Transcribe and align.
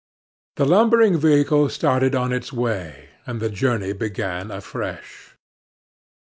The 0.55 0.65
lumbering 0.65 1.19
vehicle 1.19 1.69
started 1.69 2.15
on 2.15 2.33
its 2.33 2.51
way, 2.51 3.09
and 3.27 3.39
the 3.39 3.51
journey 3.51 3.93
began 3.93 4.49
afresh. 4.49 5.37